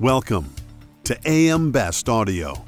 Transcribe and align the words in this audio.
Welcome 0.00 0.54
to 1.02 1.18
AM 1.26 1.72
Best 1.72 2.08
Audio. 2.08 2.64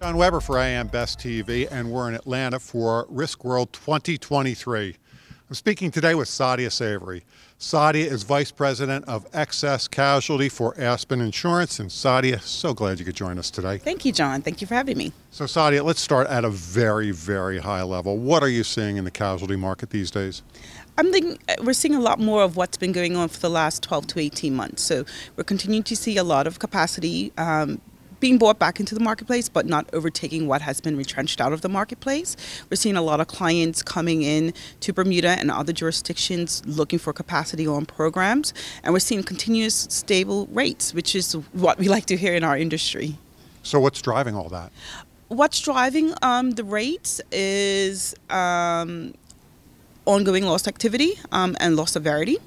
John 0.00 0.16
Weber 0.16 0.40
for 0.40 0.58
AM 0.60 0.86
Best 0.86 1.18
TV, 1.18 1.66
and 1.72 1.90
we're 1.90 2.08
in 2.08 2.14
Atlanta 2.14 2.60
for 2.60 3.08
Riskworld 3.08 3.72
2023. 3.72 4.94
I'm 5.48 5.54
speaking 5.56 5.90
today 5.90 6.14
with 6.14 6.28
Saadia 6.28 6.70
Savory. 6.70 7.24
Saadia 7.58 8.06
is 8.06 8.22
Vice 8.22 8.52
President 8.52 9.04
of 9.06 9.26
Excess 9.34 9.88
Casualty 9.88 10.48
for 10.48 10.72
Aspen 10.80 11.20
Insurance. 11.20 11.80
And 11.80 11.90
Saadia, 11.90 12.40
so 12.40 12.72
glad 12.72 13.00
you 13.00 13.04
could 13.04 13.16
join 13.16 13.38
us 13.38 13.50
today. 13.50 13.78
Thank 13.78 14.04
you, 14.04 14.12
John. 14.12 14.40
Thank 14.40 14.60
you 14.60 14.68
for 14.68 14.74
having 14.74 14.96
me. 14.96 15.12
So, 15.30 15.46
Saadia, 15.46 15.84
let's 15.84 16.00
start 16.00 16.28
at 16.28 16.44
a 16.44 16.50
very, 16.50 17.10
very 17.10 17.58
high 17.58 17.82
level. 17.82 18.18
What 18.18 18.42
are 18.42 18.48
you 18.48 18.62
seeing 18.62 18.98
in 18.98 19.04
the 19.04 19.10
casualty 19.10 19.56
market 19.56 19.90
these 19.90 20.12
days? 20.12 20.42
I'm 20.98 21.10
thinking 21.10 21.38
uh, 21.48 21.54
we're 21.62 21.72
seeing 21.72 21.94
a 21.94 22.00
lot 22.00 22.18
more 22.18 22.42
of 22.42 22.56
what's 22.56 22.76
been 22.76 22.92
going 22.92 23.16
on 23.16 23.28
for 23.28 23.40
the 23.40 23.50
last 23.50 23.82
12 23.82 24.06
to 24.08 24.20
18 24.20 24.54
months. 24.54 24.82
So 24.82 25.04
we're 25.36 25.44
continuing 25.44 25.82
to 25.84 25.96
see 25.96 26.16
a 26.16 26.24
lot 26.24 26.46
of 26.46 26.58
capacity 26.58 27.32
um, 27.38 27.80
being 28.22 28.38
brought 28.38 28.58
back 28.58 28.78
into 28.78 28.94
the 28.94 29.00
marketplace, 29.00 29.48
but 29.48 29.66
not 29.66 29.84
overtaking 29.92 30.46
what 30.46 30.62
has 30.62 30.80
been 30.80 30.96
retrenched 30.96 31.40
out 31.40 31.52
of 31.52 31.60
the 31.60 31.68
marketplace. 31.68 32.36
We're 32.70 32.76
seeing 32.76 32.96
a 32.96 33.02
lot 33.02 33.18
of 33.18 33.26
clients 33.26 33.82
coming 33.82 34.22
in 34.22 34.54
to 34.80 34.92
Bermuda 34.92 35.30
and 35.30 35.50
other 35.50 35.72
jurisdictions 35.72 36.62
looking 36.64 37.00
for 37.00 37.12
capacity 37.12 37.66
on 37.66 37.84
programs, 37.84 38.54
and 38.84 38.92
we're 38.92 39.00
seeing 39.00 39.24
continuous 39.24 39.88
stable 39.90 40.46
rates, 40.52 40.94
which 40.94 41.16
is 41.16 41.32
what 41.52 41.78
we 41.78 41.88
like 41.88 42.06
to 42.06 42.16
hear 42.16 42.34
in 42.34 42.44
our 42.44 42.56
industry. 42.56 43.16
So, 43.64 43.80
what's 43.80 44.00
driving 44.00 44.36
all 44.36 44.48
that? 44.50 44.70
What's 45.26 45.60
driving 45.60 46.14
um, 46.22 46.52
the 46.52 46.62
rates 46.62 47.20
is 47.32 48.14
um, 48.30 49.14
ongoing 50.04 50.44
loss 50.44 50.66
activity 50.66 51.18
um, 51.30 51.56
and 51.60 51.76
loss 51.76 51.92
severity. 51.92 52.38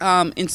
Um, 0.00 0.32
in, 0.36 0.48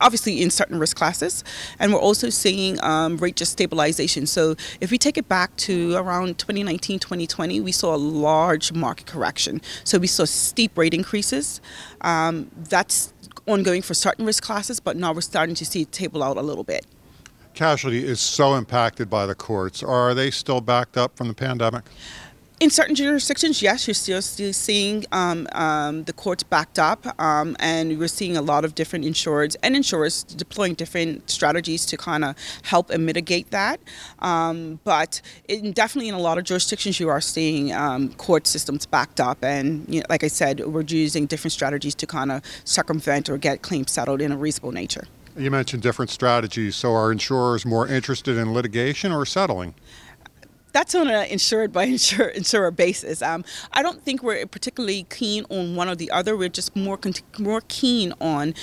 obviously 0.00 0.42
in 0.42 0.50
certain 0.50 0.78
risk 0.78 0.96
classes. 0.96 1.44
And 1.78 1.92
we're 1.92 2.00
also 2.00 2.30
seeing 2.30 2.82
um, 2.82 3.16
rate 3.16 3.36
just 3.36 3.52
stabilization. 3.52 4.26
So 4.26 4.56
if 4.80 4.90
we 4.90 4.98
take 4.98 5.18
it 5.18 5.28
back 5.28 5.56
to 5.58 5.94
around 5.96 6.38
2019 6.38 6.98
2020 6.98 7.60
we 7.60 7.72
saw 7.72 7.94
a 7.94 7.96
large 7.96 8.72
market 8.72 9.06
correction. 9.06 9.60
So 9.84 9.98
we 9.98 10.06
saw 10.06 10.24
steep 10.24 10.76
rate 10.76 10.94
increases. 10.94 11.60
Um, 12.00 12.50
that's 12.56 13.12
ongoing 13.46 13.82
for 13.82 13.94
certain 13.94 14.26
risk 14.26 14.42
classes 14.42 14.78
but 14.80 14.96
now 14.96 15.12
we're 15.12 15.20
starting 15.20 15.54
to 15.56 15.64
see 15.64 15.82
it 15.82 15.92
table 15.92 16.22
out 16.22 16.36
a 16.36 16.42
little 16.42 16.64
bit. 16.64 16.86
Casualty 17.54 18.04
is 18.04 18.20
so 18.20 18.54
impacted 18.54 19.10
by 19.10 19.26
the 19.26 19.34
courts. 19.34 19.82
Are 19.82 20.14
they 20.14 20.30
still 20.30 20.60
backed 20.60 20.96
up 20.96 21.16
from 21.16 21.26
the 21.26 21.34
pandemic 21.34 21.84
in 22.60 22.70
certain 22.70 22.94
jurisdictions, 22.94 23.62
yes, 23.62 23.86
you're 23.86 23.94
still, 23.94 24.20
still 24.20 24.52
seeing 24.52 25.04
um, 25.12 25.46
um, 25.52 26.04
the 26.04 26.12
courts 26.12 26.42
backed 26.42 26.78
up, 26.78 27.06
um, 27.20 27.56
and 27.60 27.98
we're 27.98 28.08
seeing 28.08 28.36
a 28.36 28.42
lot 28.42 28.64
of 28.64 28.74
different 28.74 29.04
insurers 29.04 29.54
and 29.56 29.76
insurers 29.76 30.24
deploying 30.24 30.74
different 30.74 31.30
strategies 31.30 31.86
to 31.86 31.96
kind 31.96 32.24
of 32.24 32.34
help 32.62 32.90
and 32.90 33.06
mitigate 33.06 33.50
that. 33.50 33.80
Um, 34.18 34.80
but 34.82 35.20
in, 35.48 35.72
definitely 35.72 36.08
in 36.08 36.14
a 36.14 36.20
lot 36.20 36.36
of 36.38 36.44
jurisdictions, 36.44 36.98
you 36.98 37.08
are 37.08 37.20
seeing 37.20 37.72
um, 37.72 38.12
court 38.14 38.46
systems 38.46 38.86
backed 38.86 39.20
up, 39.20 39.44
and 39.44 39.86
you 39.88 40.00
know, 40.00 40.06
like 40.10 40.24
I 40.24 40.28
said, 40.28 40.60
we're 40.60 40.82
using 40.82 41.26
different 41.26 41.52
strategies 41.52 41.94
to 41.96 42.06
kind 42.06 42.32
of 42.32 42.42
circumvent 42.64 43.30
or 43.30 43.38
get 43.38 43.62
claims 43.62 43.92
settled 43.92 44.20
in 44.20 44.32
a 44.32 44.36
reasonable 44.36 44.72
nature. 44.72 45.06
You 45.36 45.52
mentioned 45.52 45.84
different 45.84 46.10
strategies. 46.10 46.74
So, 46.74 46.92
are 46.94 47.12
insurers 47.12 47.64
more 47.64 47.86
interested 47.86 48.36
in 48.36 48.52
litigation 48.52 49.12
or 49.12 49.24
settling? 49.24 49.74
That's 50.78 50.94
on 50.94 51.08
an 51.08 51.26
insured 51.26 51.72
by 51.72 51.84
insurer, 51.96 52.28
insurer 52.28 52.70
basis. 52.70 53.20
Um, 53.20 53.44
I 53.72 53.82
don't 53.82 54.00
think 54.04 54.22
we're 54.22 54.46
particularly 54.46 55.06
keen 55.10 55.44
on 55.48 55.74
one 55.74 55.88
or 55.88 55.96
the 55.96 56.10
other. 56.12 56.36
We're 56.36 56.48
just 56.48 56.76
more 56.76 56.98
more 57.36 57.62
keen 57.66 58.14
on 58.20 58.54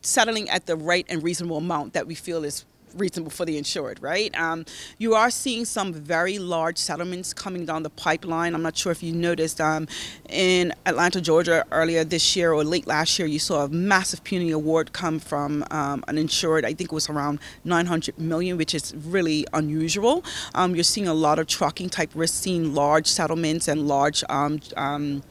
settling 0.00 0.48
at 0.48 0.64
the 0.64 0.76
right 0.76 1.04
and 1.10 1.22
reasonable 1.22 1.58
amount 1.58 1.92
that 1.92 2.06
we 2.06 2.14
feel 2.14 2.42
is 2.42 2.64
reasonable 2.96 3.30
for 3.30 3.44
the 3.44 3.58
insured, 3.58 4.02
right? 4.02 4.34
Um, 4.38 4.64
you 4.98 5.14
are 5.14 5.30
seeing 5.30 5.64
some 5.64 5.92
very 5.92 6.38
large 6.38 6.78
settlements 6.78 7.32
coming 7.32 7.64
down 7.64 7.82
the 7.82 7.90
pipeline. 7.90 8.54
I'm 8.54 8.62
not 8.62 8.76
sure 8.76 8.92
if 8.92 9.02
you 9.02 9.12
noticed 9.12 9.60
um, 9.60 9.86
in 10.28 10.72
Atlanta, 10.86 11.20
Georgia, 11.20 11.64
earlier 11.70 12.04
this 12.04 12.36
year 12.36 12.52
or 12.52 12.64
late 12.64 12.86
last 12.86 13.18
year, 13.18 13.26
you 13.26 13.38
saw 13.38 13.64
a 13.64 13.68
massive 13.68 14.24
puny 14.24 14.50
award 14.50 14.92
come 14.92 15.18
from 15.18 15.64
um, 15.70 16.04
an 16.08 16.18
insured. 16.18 16.64
I 16.64 16.74
think 16.74 16.92
it 16.92 16.94
was 16.94 17.08
around 17.08 17.40
900 17.64 18.18
million, 18.18 18.56
which 18.56 18.74
is 18.74 18.94
really 18.94 19.46
unusual. 19.52 20.24
Um, 20.54 20.74
you're 20.74 20.84
seeing 20.84 21.08
a 21.08 21.14
lot 21.14 21.38
of 21.38 21.46
trucking 21.46 21.90
type 21.90 22.10
risks, 22.14 22.38
seeing 22.38 22.74
large 22.74 23.06
settlements 23.06 23.68
and 23.68 23.88
large 23.88 24.24
um, 24.28 24.60
um, 24.76 25.22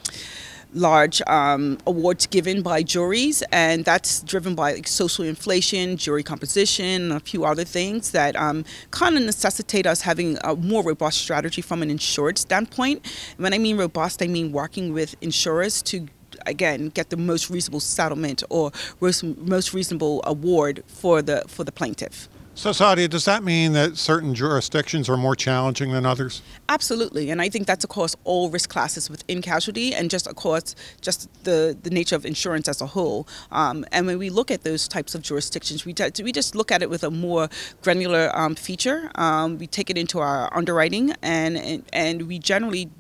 large 0.74 1.22
um, 1.28 1.78
awards 1.86 2.28
given 2.28 2.62
by 2.62 2.84
juries, 2.84 3.44
and 3.52 3.86
that's 3.86 4.22
driven 4.22 4.56
by 4.56 4.74
like, 4.74 4.88
social 4.88 5.26
inflation, 5.26 5.98
jury 5.98 6.24
composition, 6.24 7.12
a 7.12 7.20
few 7.20 7.46
other 7.46 7.64
things 7.64 8.12
that 8.12 8.36
um, 8.36 8.66
kind 8.92 9.18
of 9.18 9.24
necessitate 9.24 9.86
us 9.86 10.02
having 10.02 10.38
a 10.44 10.56
more 10.56 10.84
robust 10.84 11.20
strategy 11.20 11.62
from 11.62 11.82
an 11.82 11.90
insured 11.90 12.38
standpoint. 12.38 13.06
When 13.38 13.54
I 13.54 13.58
mean 13.58 13.78
robust, 13.78 14.22
I 14.22 14.28
mean 14.28 14.52
working 14.52 14.94
with 14.94 15.16
insurers 15.22 15.82
to 15.84 16.08
again 16.46 16.90
get 16.90 17.10
the 17.10 17.18
most 17.18 17.50
reasonable 17.50 17.80
settlement 17.80 18.44
or 18.50 18.72
most 19.00 19.74
reasonable 19.74 20.22
award 20.26 20.84
for 20.88 21.22
the 21.22 21.44
for 21.48 21.64
the 21.64 21.72
plaintiff. 21.72 22.28
So, 22.56 22.70
Saadia, 22.70 23.10
does 23.10 23.26
that 23.26 23.44
mean 23.44 23.74
that 23.74 23.98
certain 23.98 24.36
jurisdictions 24.36 25.10
are 25.10 25.18
more 25.18 25.36
challenging 25.36 25.92
than 25.92 26.06
others? 26.06 26.44
Absolutely, 26.70 27.32
and 27.32 27.42
I 27.42 27.50
think 27.50 27.66
that's 27.66 27.84
across 27.84 28.16
all 28.26 28.52
risk 28.52 28.70
classes 28.70 29.10
within 29.10 29.42
casualty, 29.42 29.94
and 29.96 30.08
just 30.08 30.28
across 30.28 30.76
just 31.02 31.28
the, 31.46 31.76
the 31.82 31.90
nature 31.90 32.16
of 32.16 32.28
insurance 32.28 32.68
as 32.68 32.80
a 32.80 32.86
whole. 32.86 33.28
Um, 33.52 33.86
and 33.92 34.06
when 34.06 34.20
we 34.20 34.30
look 34.30 34.52
at 34.52 34.64
those 34.64 34.88
types 34.88 35.16
of 35.16 35.24
jurisdictions, 35.24 35.84
we, 35.84 35.96
we 36.24 36.32
just 36.32 36.54
look 36.54 36.72
at 36.72 36.84
it 36.84 36.92
with 36.92 37.04
a 37.04 37.10
more 37.10 37.50
granular 37.82 38.32
um, 38.38 38.54
feature. 38.54 39.10
Um, 39.16 39.58
we 39.58 39.66
take 39.66 39.90
it 39.90 39.98
into 39.98 40.20
our 40.20 40.56
underwriting, 40.56 41.16
and 41.24 41.58
and, 41.58 41.84
and 41.92 42.28
we 42.28 42.38
generally 42.38 42.92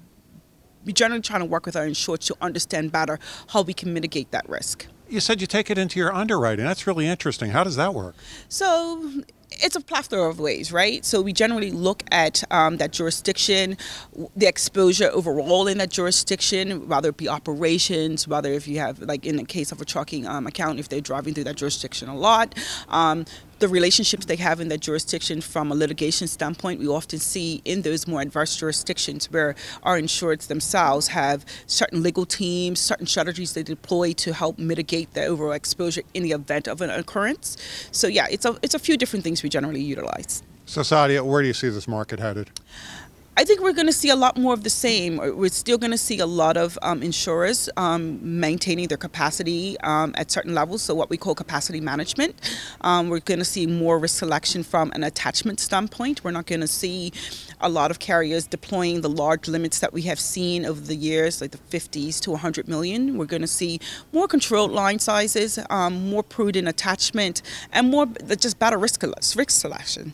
we 0.84 0.94
generally 0.94 1.22
trying 1.22 1.41
to 1.41 1.46
work 1.46 1.68
with 1.68 1.75
our 1.75 1.85
insured 1.85 2.22
to 2.22 2.35
understand 2.41 2.91
better 2.91 3.20
how 3.50 3.62
we 3.62 3.74
can 3.74 3.94
mitigate 3.94 4.31
that 4.31 4.50
risk. 4.50 4.88
You 5.09 5.20
said 5.20 5.41
you 5.41 5.47
take 5.47 5.70
it 5.70 5.78
into 5.78 6.00
your 6.00 6.14
underwriting. 6.14 6.66
That's 6.66 6.88
really 6.88 7.08
interesting. 7.08 7.52
How 7.52 7.64
does 7.64 7.75
that 7.75 7.94
work? 7.94 8.16
So 8.50 9.24
it's 9.62 9.75
a 9.75 9.81
plethora 9.81 10.30
of 10.30 10.40
ways, 10.40 10.72
right? 10.72 11.03
So 11.06 11.22
we 11.22 11.34
generally 11.34 11.72
look 11.72 12.03
at 12.12 12.44
um, 12.52 12.78
that 12.78 12.91
jurisdiction, 12.91 13.78
the 14.36 14.47
exposure 14.47 15.09
overall 15.14 15.68
in 15.68 15.78
that 15.80 15.90
jurisdiction, 15.90 16.88
whether 16.88 17.09
it 17.09 17.18
be 17.18 17.30
operations, 17.30 18.28
whether 18.28 18.52
if 18.52 18.68
you 18.68 18.80
have, 18.80 19.00
like 19.00 19.25
in 19.25 19.36
the 19.36 19.44
case 19.44 19.72
of 19.72 19.81
a 19.81 19.86
trucking 19.86 20.28
um, 20.28 20.47
account, 20.47 20.80
if 20.80 20.90
they're 20.90 21.02
driving 21.02 21.34
through 21.34 21.46
that 21.46 21.56
jurisdiction 21.56 22.09
a 22.09 22.16
lot, 22.16 22.56
um, 22.90 23.25
the 23.63 23.69
relationships 23.69 24.25
they 24.25 24.35
have 24.35 24.59
in 24.59 24.68
that 24.68 24.81
jurisdiction 24.81 25.40
from 25.40 25.72
a 25.72 25.75
litigation 25.75 26.28
standpoint, 26.28 26.81
we 26.81 26.88
often 26.90 27.18
see 27.18 27.62
in 27.63 27.81
those 27.81 28.06
more 28.06 28.19
adverse 28.19 28.57
jurisdictions 28.57 29.31
where 29.31 29.56
our 29.84 29.97
insureds 29.97 30.47
themselves 30.47 31.07
have 31.07 31.46
certain 31.66 32.03
legal 32.03 32.25
teams, 32.25 32.81
certain 32.81 33.07
strategies 33.07 33.53
they 33.53 33.63
deploy 33.63 34.12
to 34.12 34.34
help 34.34 34.59
mitigate 34.59 35.13
the 35.13 35.23
overall 35.23 35.53
exposure 35.53 36.02
in 36.13 36.23
the 36.23 36.34
event 36.34 36.68
of 36.68 36.81
an 36.81 36.90
occurrence. 36.90 37.56
So 37.94 38.07
yeah, 38.07 38.28
it's 38.29 38.44
a 38.44 38.59
it's 38.62 38.75
a 38.75 38.79
few 38.79 38.97
different 38.97 39.23
things 39.23 39.41
we 39.44 39.47
generally 39.47 39.81
utilize. 39.81 40.44
So 40.66 40.81
Saadia, 40.81 41.25
where 41.25 41.41
do 41.41 41.47
you 41.47 41.53
see 41.53 41.69
this 41.69 41.88
market 41.88 42.19
headed? 42.19 42.50
I 43.36 43.46
think 43.46 43.62
we're 43.62 43.74
going 43.74 43.88
to 43.88 43.94
see 43.94 44.10
a 44.10 44.16
lot 44.16 44.38
more 44.38 44.54
of 44.54 44.64
the 44.64 44.70
same. 44.70 45.18
We're 45.18 45.50
still 45.50 45.80
going 45.80 45.90
to 45.90 45.98
see 45.98 46.20
a 46.20 46.26
lot 46.26 46.56
of 46.56 46.78
um, 46.84 47.02
insurers 47.02 47.68
um, 47.78 48.20
maintaining 48.22 48.90
their 48.90 48.98
capacity 48.98 49.76
um, 49.80 50.14
at 50.16 50.30
certain 50.30 50.54
levels, 50.54 50.84
so 50.84 50.94
what 50.94 51.10
we 51.10 51.18
call 51.18 51.34
capacity 51.34 51.82
management. 51.82 52.36
Um, 52.82 53.10
we're 53.10 53.22
going 53.22 53.40
to 53.40 53.46
see 53.46 53.66
more 53.66 53.98
risk 53.98 54.20
selection 54.20 54.62
from 54.62 54.92
an 54.92 55.04
attachment 55.04 55.60
standpoint. 55.60 56.24
We're 56.24 56.30
not 56.30 56.46
going 56.46 56.62
to 56.62 56.68
see 56.68 57.12
a 57.60 57.70
lot 57.70 57.90
of 57.90 57.98
carriers 57.98 58.46
deploying 58.46 59.02
the 59.02 59.10
large 59.10 59.48
limits 59.48 59.80
that 59.80 59.94
we 59.94 60.04
have 60.04 60.20
seen 60.20 60.64
over 60.64 60.80
the 60.80 60.96
years, 60.96 61.42
like 61.42 61.52
the 61.52 61.58
50s 61.58 62.20
to 62.22 62.32
100 62.32 62.68
million. 62.68 63.18
We're 63.18 63.26
going 63.26 63.42
to 63.42 63.48
see 63.48 63.80
more 64.12 64.28
controlled 64.28 64.72
line 64.72 65.00
sizes, 65.00 65.58
um, 65.72 66.08
more 66.08 66.22
prudent 66.22 66.68
attachment, 66.68 67.41
and 67.72 67.90
more 67.90 68.06
just 68.38 68.59
better 68.59 68.78
risk, 68.78 69.02
risk 69.02 69.50
selection. 69.50 70.14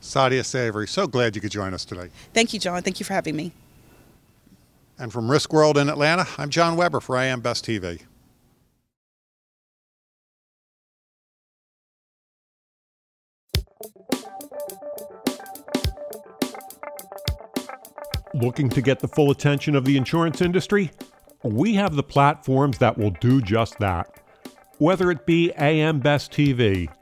Saadia 0.00 0.44
Savory, 0.44 0.88
so 0.88 1.06
glad 1.06 1.34
you 1.34 1.40
could 1.40 1.50
join 1.50 1.74
us 1.74 1.84
today. 1.84 2.10
Thank 2.32 2.52
you, 2.52 2.60
John. 2.60 2.82
Thank 2.82 3.00
you 3.00 3.04
for 3.04 3.12
having 3.12 3.36
me. 3.36 3.52
And 4.98 5.12
from 5.12 5.28
Riskworld 5.28 5.76
in 5.76 5.88
Atlanta, 5.88 6.26
I'm 6.36 6.50
John 6.50 6.76
Weber 6.76 7.00
for 7.00 7.16
AM 7.16 7.40
Best 7.40 7.64
TV. 7.64 8.02
Looking 18.34 18.68
to 18.70 18.80
get 18.80 19.00
the 19.00 19.08
full 19.08 19.30
attention 19.30 19.74
of 19.74 19.84
the 19.84 19.96
insurance 19.96 20.40
industry? 20.40 20.90
We 21.42 21.74
have 21.74 21.96
the 21.96 22.02
platforms 22.02 22.78
that 22.78 22.96
will 22.96 23.10
do 23.10 23.40
just 23.40 23.78
that. 23.78 24.08
Whether 24.78 25.10
it 25.10 25.26
be 25.26 25.52
AM 25.58 26.00
Best 26.00 26.30
TV, 26.30 26.88